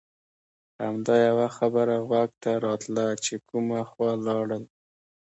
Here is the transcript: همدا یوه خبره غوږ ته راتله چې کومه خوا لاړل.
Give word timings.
همدا 0.81 1.15
یوه 1.27 1.47
خبره 1.57 1.95
غوږ 2.07 2.29
ته 2.43 2.51
راتله 2.65 3.05
چې 3.25 3.33
کومه 3.49 3.79
خوا 3.91 4.11
لاړل. 4.25 4.63